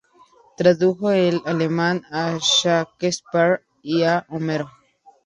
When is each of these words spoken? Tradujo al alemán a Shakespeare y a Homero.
Tradujo 0.57 1.09
al 1.09 1.43
alemán 1.45 2.01
a 2.09 2.39
Shakespeare 2.39 3.61
y 3.83 4.01
a 4.01 4.25
Homero. 4.29 4.71